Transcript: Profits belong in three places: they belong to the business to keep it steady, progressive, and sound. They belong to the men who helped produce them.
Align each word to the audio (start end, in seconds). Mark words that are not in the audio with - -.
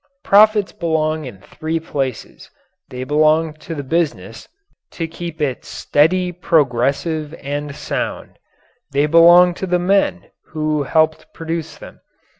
Profits 0.23 0.71
belong 0.71 1.25
in 1.25 1.41
three 1.41 1.79
places: 1.79 2.49
they 2.89 3.03
belong 3.03 3.53
to 3.61 3.75
the 3.75 3.83
business 3.83 4.47
to 4.93 5.05
keep 5.07 5.39
it 5.39 5.63
steady, 5.63 6.31
progressive, 6.31 7.35
and 7.35 7.75
sound. 7.75 8.39
They 8.91 9.05
belong 9.05 9.53
to 9.53 9.67
the 9.67 9.77
men 9.77 10.31
who 10.53 10.81
helped 10.81 11.27
produce 11.35 11.77
them. 11.77 11.99